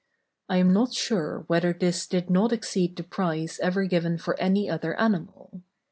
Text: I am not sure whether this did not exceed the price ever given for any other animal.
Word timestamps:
I 0.49 0.57
am 0.57 0.73
not 0.73 0.95
sure 0.95 1.43
whether 1.45 1.73
this 1.73 2.07
did 2.07 2.27
not 2.31 2.51
exceed 2.51 2.95
the 2.95 3.03
price 3.03 3.59
ever 3.59 3.85
given 3.85 4.17
for 4.17 4.35
any 4.39 4.67
other 4.67 4.99
animal. 4.99 5.61